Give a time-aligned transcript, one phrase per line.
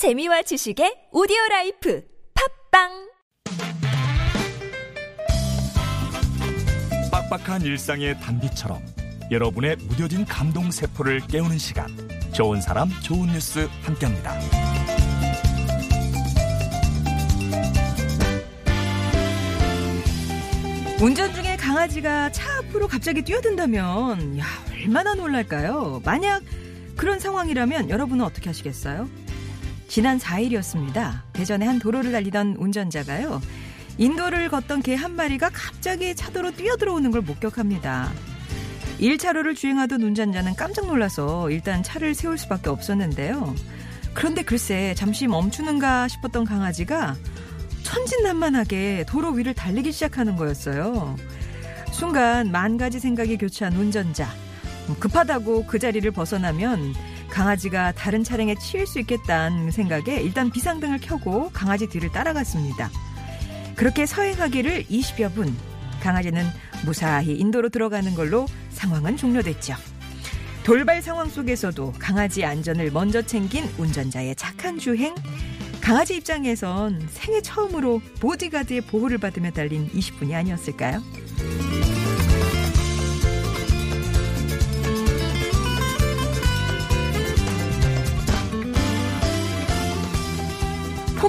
[0.00, 2.02] 재미와 지식의 오디오 라이프
[2.72, 3.10] 팟빵
[7.12, 8.80] 빡빡한 일상의 단비처럼
[9.30, 11.86] 여러분의 무뎌진 감동 세포를 깨우는 시간
[12.32, 14.40] 좋은 사람 좋은 뉴스 함께합니다.
[21.02, 26.00] 운전 중에 강아지가 차 앞으로 갑자기 뛰어든다면 야 얼마나 놀랄까요?
[26.06, 26.42] 만약
[26.96, 29.19] 그런 상황이라면 여러분은 어떻게 하시겠어요?
[29.90, 31.20] 지난 4일이었습니다.
[31.32, 33.42] 대전의 한 도로를 달리던 운전자가요.
[33.98, 38.12] 인도를 걷던 개 한 마리가 갑자기 차도로 뛰어들어오는 걸 목격합니다.
[39.00, 43.52] 1차로를 주행하던 운전자는 깜짝 놀라서 일단 차를 세울 수밖에 없었는데요.
[44.14, 47.16] 그런데 글쎄 잠시 멈추는가 싶었던 강아지가
[47.82, 51.16] 천진난만하게 도로 위를 달리기 시작하는 거였어요.
[51.90, 54.28] 순간 만 가지 생각이 교차한 운전자.
[55.00, 56.94] 급하다고 그 자리를 벗어나면
[57.30, 62.90] 강아지가 다른 차량에 치일 수 있겠다는 생각에 일단 비상등을 켜고 강아지 뒤를 따라갔습니다.
[63.76, 65.56] 그렇게 서행하기를 20여 분.
[66.02, 66.44] 강아지는
[66.84, 69.74] 무사히 인도로 들어가는 걸로 상황은 종료됐죠.
[70.64, 75.14] 돌발 상황 속에서도 강아지 안전을 먼저 챙긴 운전자의 착한 주행.
[75.80, 81.02] 강아지 입장에선 생애 처음으로 보디가드의 보호를 받으며 달린 20분이 아니었을까요?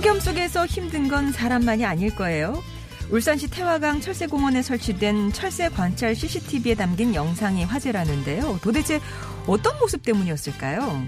[0.01, 2.63] 폭염 속에서 힘든 건 사람만이 아닐 거예요.
[3.11, 8.57] 울산시 태화강 철새공원에 설치된 철새 관찰 CCTV에 담긴 영상이 화제라는데요.
[8.63, 8.99] 도대체
[9.45, 11.05] 어떤 모습 때문이었을까요?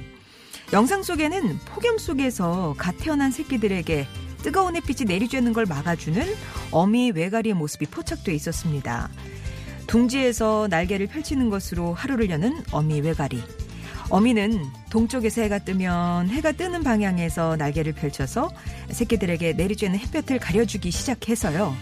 [0.73, 4.05] 영상 속에는 폭염 속에서 갓 태어난 새끼들에게
[4.43, 6.23] 뜨거운 햇빛이 내리쬐는 걸 막아주는
[6.69, 9.09] 어미 외가리의 모습이 포착돼 있었습니다.
[9.87, 13.41] 둥지에서 날개를 펼치는 것으로 하루를 여는 어미 외가리.
[14.09, 18.51] 어미는 동쪽에서 해가 뜨면 해가 뜨는 방향에서 날개를 펼쳐서
[18.89, 21.75] 새끼들에게 내리쬐는 햇볕을 가려주기 시작해서요.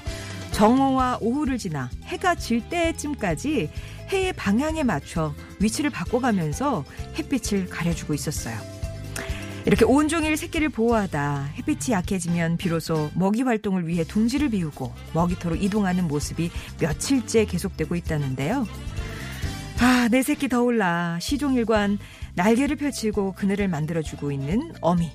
[0.51, 3.69] 정오와 오후를 지나 해가 질 때쯤까지
[4.09, 6.83] 해의 방향에 맞춰 위치를 바꿔가면서
[7.17, 8.57] 햇빛을 가려주고 있었어요.
[9.65, 16.49] 이렇게 온종일 새끼를 보호하다 햇빛이 약해지면 비로소 먹이 활동을 위해 둥지를 비우고 먹이터로 이동하는 모습이
[16.79, 18.65] 며칠째 계속되고 있다는데요.
[19.83, 21.17] 아, 내 새끼 더올라.
[21.19, 21.97] 시종일관
[22.35, 25.09] 날개를 펼치고 그늘을 만들어주고 있는 어미.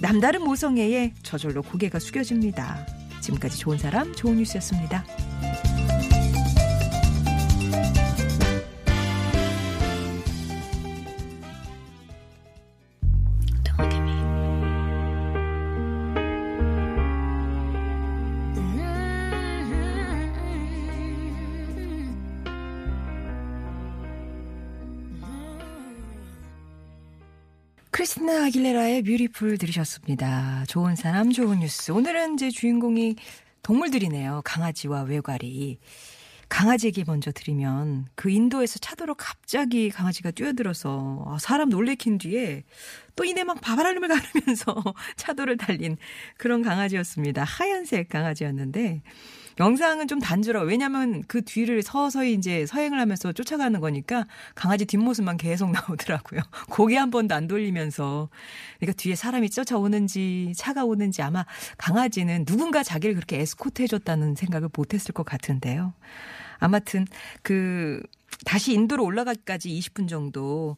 [0.00, 2.84] 남다른 모성애에 저절로 고개가 숙여집니다.
[3.20, 5.04] 지금까지 좋은 사람, 좋은 뉴스였습니다.
[28.02, 30.64] 크리스티나 아길레라의 Beautiful 들으셨습니다.
[30.66, 31.92] 좋은 사람, 좋은 뉴스.
[31.92, 33.14] 오늘은 이제 주인공이
[33.62, 34.42] 동물들이네요.
[34.44, 35.78] 강아지와 왜가리.
[36.48, 42.64] 강아지에게 먼저 드리면 그 인도에서 차도로 갑자기 강아지가 뛰어들어서 아, 사람 놀래킨 뒤에
[43.14, 44.82] 또 이내 막 바바람을 가르면서
[45.14, 45.96] 차도를 달린
[46.38, 47.44] 그런 강아지였습니다.
[47.44, 49.02] 하얀색 강아지였는데
[49.58, 50.64] 영상은 좀 단조로워.
[50.66, 56.40] 왜냐면 그 뒤를 서서히 이제 서행을 하면서 쫓아가는 거니까 강아지 뒷모습만 계속 나오더라고요.
[56.70, 58.28] 고개 한 번도 안 돌리면서.
[58.78, 61.44] 그러니까 뒤에 사람이 쫓아오는지 차가 오는지 아마
[61.78, 65.92] 강아지는 누군가 자기를 그렇게 에스코트 해줬다는 생각을 못했을 것 같은데요.
[66.58, 67.06] 아무튼
[67.42, 68.02] 그
[68.44, 70.76] 다시 인도로 올라가기까지 20분 정도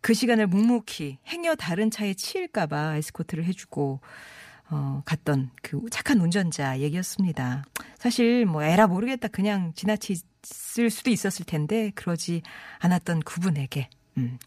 [0.00, 4.00] 그 시간을 묵묵히 행여 다른 차에 치일까봐 에스코트를 해주고
[4.70, 7.64] 어, 갔던 그 착한 운전자 얘기였습니다.
[7.98, 12.42] 사실 뭐 에라 모르겠다 그냥 지나치을 수도 있었을 텐데 그러지
[12.78, 13.88] 않았던 그분에게
[14.18, 14.38] 음.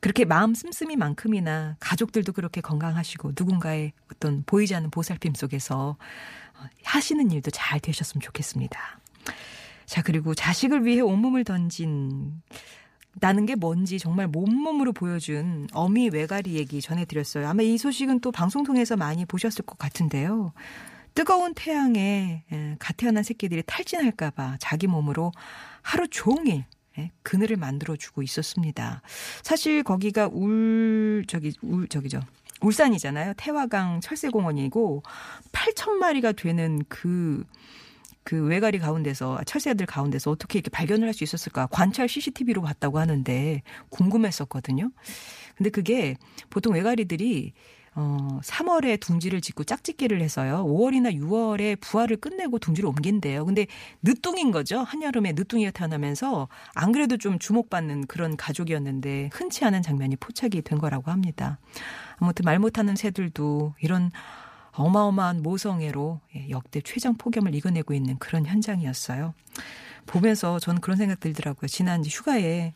[0.00, 5.96] 그렇게 마음 씀씀이만큼이나 가족들도 그렇게 건강하시고 누군가의 어떤 보이지 않는 보살핌 속에서
[6.54, 9.00] 어, 하시는 일도 잘 되셨으면 좋겠습니다.
[9.90, 12.40] 자, 그리고 자식을 위해 온몸을 던진
[13.14, 17.48] 나는 게 뭔지 정말 몸몸으로 보여준 어미 외가리 얘기 전해드렸어요.
[17.48, 20.52] 아마 이 소식은 또 방송 통해서 많이 보셨을 것 같은데요.
[21.14, 22.44] 뜨거운 태양에
[22.78, 25.32] 갓 태어난 새끼들이 탈진할까봐 자기 몸으로
[25.82, 26.64] 하루 종일
[27.22, 29.02] 그늘을 만들어주고 있었습니다.
[29.42, 32.20] 사실 거기가 울, 저기, 울, 저기죠.
[32.60, 33.34] 울산이잖아요.
[33.38, 35.02] 태화강 철새공원이고
[35.50, 37.44] 8천 마리가 되는 그
[38.30, 43.62] 그 외가리 가운데서 철새들 가운데서 어떻게 이렇게 발견을 할 수 있었을까 관찰 CCTV로 봤다고 하는데
[43.88, 44.92] 궁금했었거든요.
[45.56, 46.16] 근데 그게
[46.48, 47.52] 보통 외가리들이
[47.96, 50.64] 어, 3월에 둥지를 짓고 짝짓기를 해서요.
[50.64, 53.44] 5월이나 6월에 부화를 끝내고 둥지를 옮긴대요.
[53.44, 53.66] 근데
[54.02, 54.78] 늦둥인 거죠.
[54.78, 61.10] 한여름에 늦둥이가 태어나면서 안 그래도 좀 주목받는 그런 가족이었는데 흔치 않은 장면이 포착이 된 거라고
[61.10, 61.58] 합니다.
[62.18, 64.12] 아무튼 말 못하는 새들도 이런
[64.72, 69.34] 어마어마한 모성애로 예, 역대 최장 폭염을 이겨내고 있는 그런 현장이었어요.
[70.06, 71.68] 보면서 저는 그런 생각 들더라고요.
[71.68, 72.74] 지난 휴가에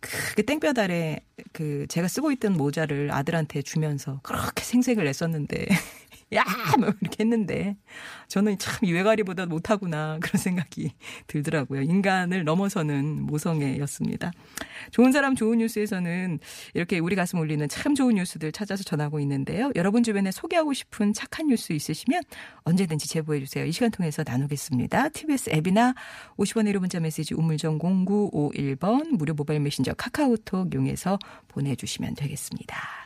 [0.00, 1.20] 그 땡볕 아래
[1.52, 5.66] 그 제가 쓰고 있던 모자를 아들한테 주면서 그렇게 생색을 냈었는데
[6.34, 6.44] 야!
[6.78, 7.76] 뭐 이렇게 했는데
[8.28, 10.92] 저는 참이 외가리보다 못하구나 그런 생각이
[11.26, 11.82] 들더라고요.
[11.82, 14.30] 인간을 넘어서는 모성애였습니다.
[14.92, 16.38] 좋은 사람 좋은 뉴스에서는
[16.74, 19.72] 이렇게 우리 가슴 울리는 참 좋은 뉴스들 찾아서 전하고 있는데요.
[19.74, 22.22] 여러분 주변에 소개하고 싶은 착한 뉴스 있으시면
[22.62, 23.64] 언제든지 제보해 주세요.
[23.64, 25.08] 이 시간 통해서 나누겠습니다.
[25.08, 25.94] TBS 앱이나
[26.36, 31.18] 50원의 1호 문자 메시지 우물정 0951번 무료 모바일 메신저 카카오톡 이용해서
[31.48, 33.00] 보내주시면 되겠습니다.